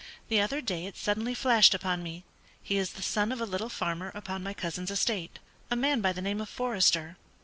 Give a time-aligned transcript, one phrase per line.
[0.29, 2.23] The other day it suddenly flashed upon me;
[2.63, 5.37] he is the son of a little farmer upon my cousin's estate,
[5.69, 7.17] a man by the name of Forester.